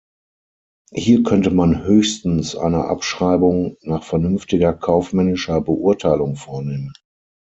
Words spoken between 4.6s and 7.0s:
kaufmännischer Beurteilung vornehmen.